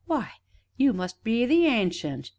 'W'y, 0.09 0.25
you 0.77 0.93
must 0.93 1.23
be 1.23 1.45
the 1.45 1.67
Ancient!' 1.67 2.29